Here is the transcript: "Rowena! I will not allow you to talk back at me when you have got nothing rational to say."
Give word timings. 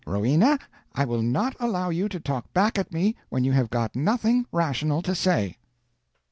"Rowena! 0.07 0.57
I 0.95 1.05
will 1.05 1.21
not 1.21 1.55
allow 1.59 1.91
you 1.91 2.09
to 2.09 2.19
talk 2.19 2.51
back 2.55 2.79
at 2.79 2.91
me 2.91 3.15
when 3.29 3.43
you 3.43 3.51
have 3.51 3.69
got 3.69 3.95
nothing 3.95 4.47
rational 4.51 5.03
to 5.03 5.13
say." 5.13 5.57